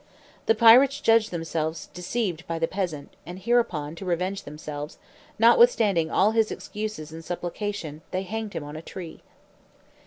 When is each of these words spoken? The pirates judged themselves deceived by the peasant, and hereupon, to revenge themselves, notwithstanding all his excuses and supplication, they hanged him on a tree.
The 0.47 0.55
pirates 0.55 0.99
judged 0.99 1.29
themselves 1.29 1.85
deceived 1.93 2.47
by 2.47 2.57
the 2.57 2.67
peasant, 2.67 3.15
and 3.23 3.37
hereupon, 3.37 3.93
to 3.97 4.03
revenge 4.05 4.45
themselves, 4.45 4.97
notwithstanding 5.37 6.09
all 6.09 6.31
his 6.31 6.49
excuses 6.49 7.11
and 7.11 7.23
supplication, 7.23 8.01
they 8.09 8.23
hanged 8.23 8.53
him 8.53 8.63
on 8.63 8.75
a 8.75 8.81
tree. 8.81 9.21